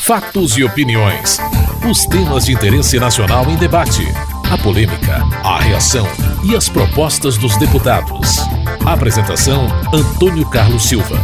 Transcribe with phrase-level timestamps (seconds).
[0.00, 1.38] Fatos e opiniões.
[1.88, 4.02] Os temas de interesse nacional em debate.
[4.50, 6.06] A polêmica, a reação
[6.44, 8.38] e as propostas dos deputados.
[8.84, 11.16] Apresentação: Antônio Carlos Silva.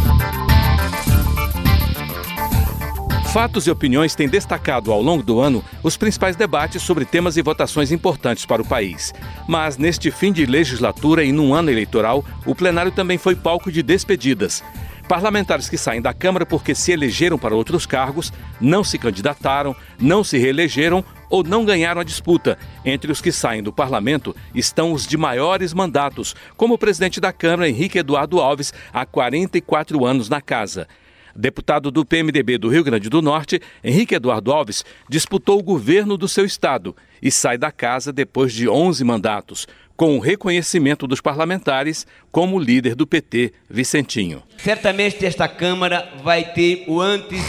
[3.33, 7.43] Fatos e opiniões têm destacado ao longo do ano os principais debates sobre temas e
[7.43, 9.13] votações importantes para o país.
[9.47, 13.83] Mas neste fim de legislatura e num ano eleitoral, o plenário também foi palco de
[13.83, 14.63] despedidas.
[15.09, 18.31] Parlamentares que saem da Câmara porque se elegeram para outros cargos,
[18.61, 22.59] não se candidataram, não se reelegeram ou não ganharam a disputa.
[22.85, 27.33] Entre os que saem do parlamento estão os de maiores mandatos, como o presidente da
[27.33, 30.87] Câmara, Henrique Eduardo Alves, há 44 anos na casa.
[31.35, 36.27] Deputado do PMDB do Rio Grande do Norte, Henrique Eduardo Alves disputou o governo do
[36.27, 39.67] seu estado e sai da casa depois de 11 mandatos,
[39.99, 44.41] com o reconhecimento dos parlamentares como líder do PT, Vicentinho.
[44.57, 47.43] Certamente esta Câmara vai ter o antes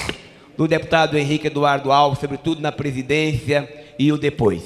[0.56, 4.64] do deputado Henrique Eduardo Alves, sobretudo na presidência e o depois.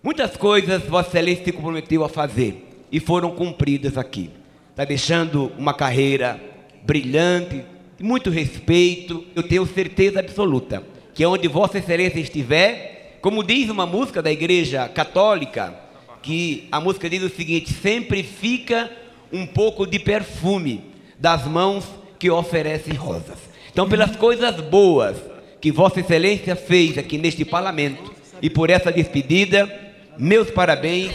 [0.00, 4.30] Muitas coisas Vossa Excelência se comprometeu a fazer e foram cumpridas aqui.
[4.70, 6.40] Está deixando uma carreira
[6.84, 7.64] brilhante,
[7.98, 14.22] muito respeito, eu tenho certeza absoluta que onde Vossa Excelência estiver, como diz uma música
[14.22, 15.87] da Igreja Católica,
[16.22, 18.90] que a música diz o seguinte: sempre fica
[19.32, 20.84] um pouco de perfume
[21.18, 21.84] das mãos
[22.18, 23.38] que oferecem rosas.
[23.70, 25.16] Então, pelas coisas boas
[25.60, 29.68] que Vossa Excelência fez aqui neste parlamento e por essa despedida,
[30.16, 31.12] meus parabéns.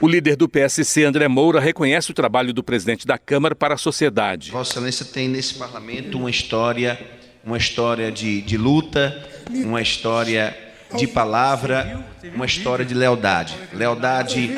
[0.00, 3.76] O líder do PSC, André Moura, reconhece o trabalho do presidente da Câmara para a
[3.76, 4.50] sociedade.
[4.50, 6.98] Vossa Excelência tem nesse parlamento uma história,
[7.44, 10.56] uma história de, de luta, uma história
[10.96, 12.04] de palavra,
[12.34, 13.56] uma história de lealdade.
[13.72, 14.50] Lealdade,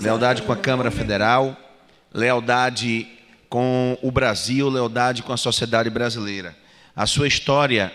[0.00, 1.56] lealdade com a Câmara Federal,
[2.12, 3.08] lealdade
[3.48, 6.56] com o Brasil, lealdade com a sociedade brasileira.
[6.94, 7.92] A sua história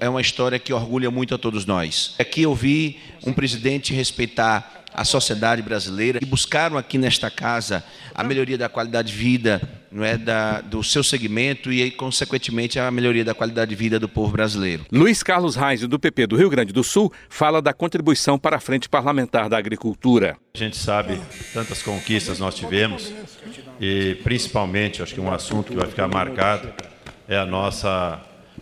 [0.00, 2.14] é uma história que orgulha muito a todos nós.
[2.18, 7.84] Aqui eu vi um presidente respeitar a sociedade brasileira e buscaram aqui nesta casa
[8.14, 12.90] a melhoria da qualidade de vida não é, da, do seu segmento e, consequentemente, a
[12.90, 14.86] melhoria da qualidade de vida do povo brasileiro.
[14.92, 18.60] Luiz Carlos Reis, do PP do Rio Grande do Sul, fala da contribuição para a
[18.60, 20.36] Frente Parlamentar da Agricultura.
[20.54, 21.20] A gente sabe
[21.52, 23.12] tantas conquistas nós tivemos
[23.80, 26.72] e, principalmente, acho que um assunto que vai ficar marcado
[27.28, 28.20] é a nossa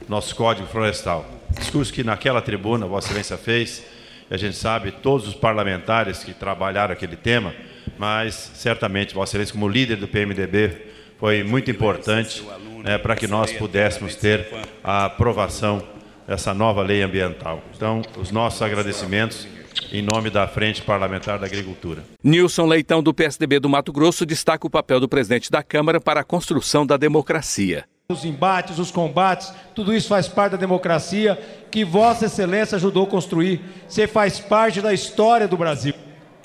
[0.08, 1.28] nosso Código Florestal.
[1.58, 3.82] Discurso que naquela tribuna Vossa Excelência fez
[4.30, 7.54] a gente sabe todos os parlamentares que trabalharam aquele tema,
[7.96, 10.87] mas certamente Vossa Excelência, como líder do PMDB,
[11.18, 12.44] foi muito importante
[12.84, 14.48] né, para que nós pudéssemos ter
[14.82, 15.82] a aprovação
[16.26, 17.62] dessa nova lei ambiental.
[17.74, 19.46] Então, os nossos agradecimentos
[19.92, 22.02] em nome da Frente Parlamentar da Agricultura.
[22.22, 26.20] Nilson Leitão, do PSDB do Mato Grosso, destaca o papel do presidente da Câmara para
[26.20, 27.84] a construção da democracia.
[28.10, 31.38] Os embates, os combates, tudo isso faz parte da democracia
[31.70, 33.60] que Vossa Excelência ajudou a construir.
[33.86, 35.94] Você faz parte da história do Brasil.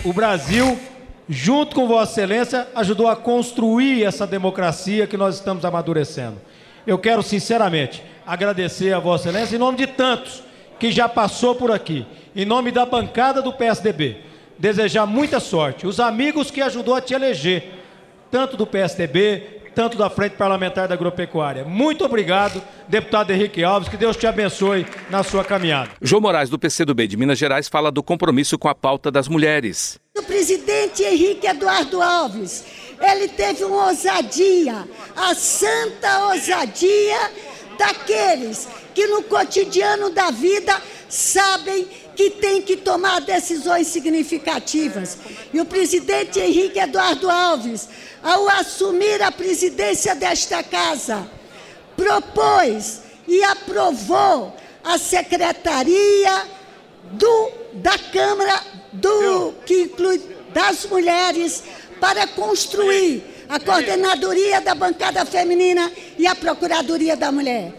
[0.03, 0.77] O Brasil,
[1.27, 6.41] junto com Vossa Excelência, ajudou a construir essa democracia que nós estamos amadurecendo.
[6.85, 10.43] Eu quero, sinceramente, agradecer a Vossa Excelência em nome de tantos
[10.79, 14.17] que já passou por aqui, em nome da bancada do PSDB,
[14.57, 15.87] desejar muita sorte.
[15.87, 17.71] Os amigos que ajudou a te eleger,
[18.29, 21.63] tanto do PSDB, tanto da Frente Parlamentar da Agropecuária.
[21.63, 25.91] Muito obrigado, deputado Henrique Alves, que Deus te abençoe na sua caminhada.
[26.01, 30.02] João Moraes, do PCdoB de Minas Gerais, fala do compromisso com a pauta das mulheres.
[30.15, 32.63] O presidente Henrique Eduardo Alves,
[33.01, 37.31] ele teve uma ousadia, a santa ousadia
[37.79, 40.79] daqueles que no cotidiano da vida
[41.09, 45.17] sabem que tem que tomar decisões significativas.
[45.51, 47.89] E o presidente Henrique Eduardo Alves,
[48.21, 51.27] ao assumir a presidência desta casa,
[51.97, 56.47] propôs e aprovou a secretaria
[57.13, 60.21] do, da Câmara do que inclui
[60.53, 61.63] das mulheres
[61.99, 67.73] para construir a coordenadoria da bancada feminina e a procuradoria da mulher.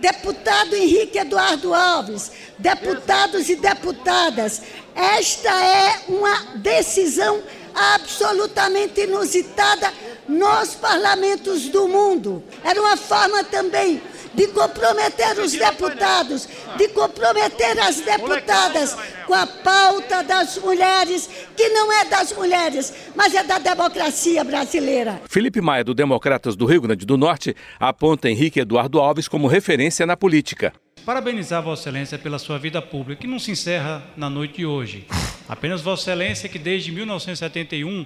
[0.00, 4.62] Deputado Henrique Eduardo Alves, deputados e deputadas,
[4.94, 7.42] esta é uma decisão
[7.74, 9.92] absolutamente inusitada
[10.28, 12.42] nos parlamentos do mundo.
[12.62, 14.00] Era uma forma também
[14.34, 21.92] de comprometer os deputados, de comprometer as deputadas com a pauta das mulheres, que não
[21.92, 25.20] é das mulheres, mas é da democracia brasileira.
[25.28, 30.06] Felipe Maia, do Democratas do Rio Grande do Norte, aponta Henrique Eduardo Alves como referência
[30.06, 30.72] na política.
[31.04, 35.06] Parabenizar Vossa Excelência pela sua vida pública, que não se encerra na noite de hoje.
[35.48, 38.04] Apenas Vossa Excelência, que desde 1971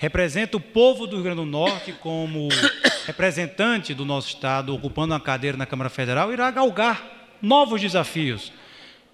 [0.00, 2.48] representa o povo do Rio Grande do Norte como
[3.06, 8.52] representante do nosso Estado ocupando uma cadeira na Câmara Federal irá galgar novos desafios.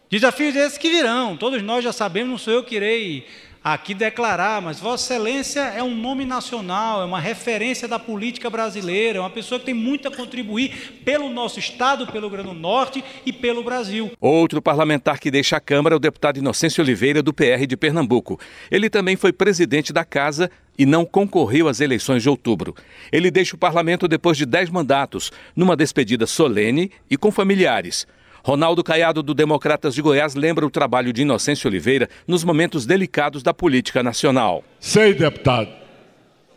[0.09, 3.27] Desafios esses que virão, todos nós já sabemos, não sou eu que irei
[3.73, 9.19] aqui declarar, mas Vossa Excelência é um nome nacional, é uma referência da política brasileira,
[9.19, 13.33] é uma pessoa que tem muito a contribuir pelo nosso Estado, pelo Grande Norte e
[13.33, 14.13] pelo Brasil.
[14.21, 18.39] Outro parlamentar que deixa a Câmara é o deputado Inocêncio Oliveira, do PR de Pernambuco.
[18.71, 20.49] Ele também foi presidente da Casa
[20.79, 22.73] e não concorreu às eleições de outubro.
[23.11, 28.07] Ele deixa o parlamento depois de dez mandatos, numa despedida solene e com familiares.
[28.47, 33.43] Ronaldo Caiado, do Democratas de Goiás, lembra o trabalho de Inocêncio Oliveira nos momentos delicados
[33.43, 34.63] da política nacional.
[34.79, 35.69] Sei, deputado,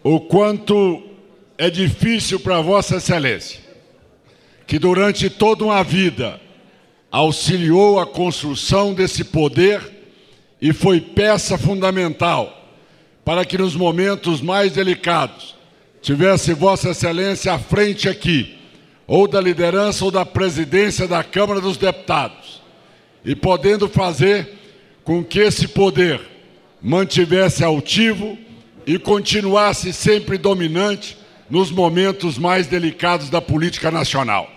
[0.03, 1.01] o quanto
[1.57, 3.59] é difícil para Vossa Excelência,
[4.68, 6.39] que durante toda uma vida
[7.09, 9.81] auxiliou a construção desse poder
[10.62, 12.56] e foi peça fundamental
[13.25, 15.56] para que nos momentos mais delicados
[16.03, 18.58] tivesse Vossa Excelência à frente aqui
[19.09, 22.61] ou da liderança ou da presidência da Câmara dos Deputados,
[23.25, 24.47] e podendo fazer
[25.03, 26.21] com que esse poder
[26.79, 28.38] mantivesse altivo
[28.85, 31.17] e continuasse sempre dominante
[31.50, 34.47] nos momentos mais delicados da política nacional.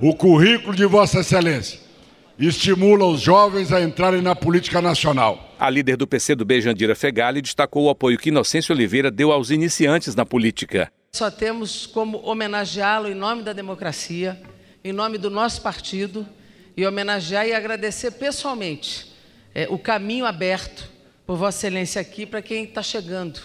[0.00, 1.78] O currículo de Vossa Excelência
[2.36, 5.54] estimula os jovens a entrarem na política nacional.
[5.56, 10.16] A líder do PCdoB, Jandira Fegali, destacou o apoio que Inocêncio Oliveira deu aos iniciantes
[10.16, 10.90] na política.
[11.14, 14.42] Só temos como homenageá-lo em nome da democracia,
[14.82, 16.28] em nome do nosso partido,
[16.76, 19.12] e homenagear e agradecer pessoalmente
[19.54, 20.90] é, o caminho aberto
[21.24, 23.40] por Vossa Excelência aqui para quem está chegando,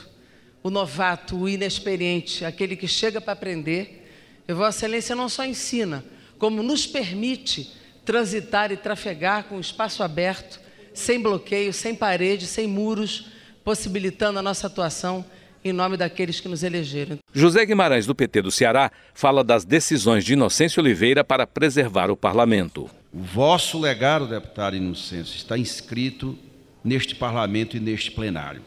[0.63, 4.11] o novato, o inexperiente, aquele que chega para aprender.
[4.47, 6.03] E Vossa Excelência não só ensina,
[6.39, 7.71] como nos permite
[8.03, 10.59] transitar e trafegar com o espaço aberto,
[10.91, 13.27] sem bloqueio, sem parede, sem muros,
[13.63, 15.23] possibilitando a nossa atuação
[15.63, 17.17] em nome daqueles que nos elegeram.
[17.33, 22.17] José Guimarães, do PT do Ceará, fala das decisões de Inocêncio Oliveira para preservar o
[22.17, 22.89] parlamento.
[23.11, 26.37] O vosso legado, deputado Inocêncio, está inscrito
[26.83, 28.61] neste parlamento e neste plenário.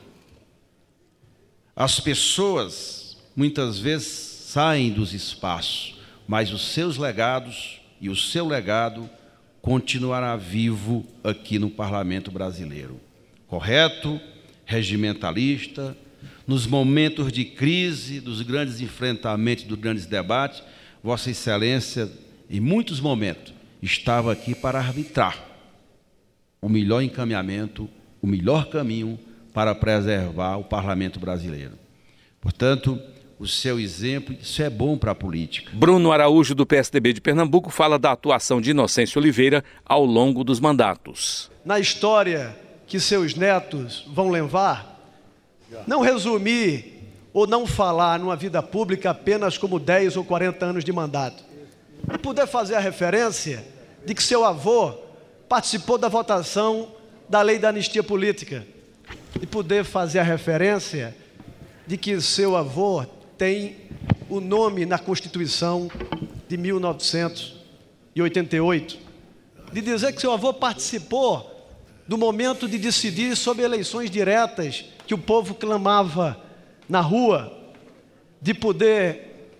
[1.75, 9.09] As pessoas muitas vezes saem dos espaços, mas os seus legados e o seu legado
[9.63, 13.01] continuará vivo aqui no parlamento brasileiro.
[13.47, 14.21] Correto,
[14.67, 15.97] regimentalista,
[16.47, 20.63] nos momentos de crise, dos grandes enfrentamentos, dos grandes debates,
[21.03, 22.11] Vossa Excelência,
[22.51, 23.53] em muitos momentos,
[23.83, 25.53] estava aqui para arbitrar
[26.61, 27.89] o melhor encaminhamento,
[28.21, 29.19] o melhor caminho
[29.53, 31.73] para preservar o parlamento brasileiro.
[32.41, 33.01] Portanto,
[33.39, 35.73] o seu exemplo, isso é bom para a política.
[35.75, 40.61] Bruno Araújo, do PSDB de Pernambuco, fala da atuação de Inocêncio Oliveira ao longo dos
[40.61, 41.51] mandatos.
[41.65, 44.92] Na história que seus netos vão levar,
[45.87, 47.03] não resumir
[47.33, 51.43] ou não falar numa vida pública apenas como 10 ou 40 anos de mandato.
[52.13, 53.65] E poder fazer a referência
[54.05, 54.93] de que seu avô
[55.49, 56.93] participou da votação
[57.29, 58.67] da lei da anistia política.
[59.41, 61.17] E poder fazer a referência
[61.87, 63.07] de que seu avô
[63.39, 63.77] tem
[64.29, 65.89] o nome na Constituição
[66.49, 68.99] de 1988.
[69.73, 71.49] De dizer que seu avô participou
[72.07, 76.39] do momento de decidir sobre eleições diretas que o povo clamava
[76.89, 77.53] na rua,
[78.41, 79.51] de poder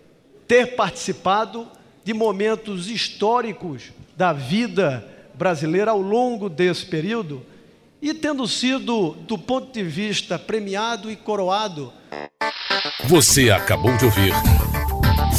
[0.49, 1.69] ter participado
[2.03, 7.43] de momentos históricos da vida brasileira ao longo desse período
[8.01, 11.93] e tendo sido, do ponto de vista premiado e coroado.
[13.05, 14.33] Você acabou de ouvir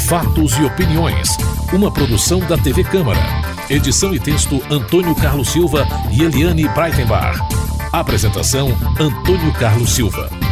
[0.07, 1.29] Fatos e Opiniões,
[1.73, 3.19] uma produção da TV Câmara.
[3.67, 7.62] Edição e texto Antônio Carlos Silva e Eliane Breitenbach.
[7.93, 8.69] Apresentação:
[8.99, 10.42] Antônio Carlos Silva.